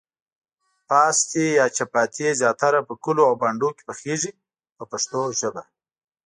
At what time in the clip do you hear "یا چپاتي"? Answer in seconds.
1.57-2.27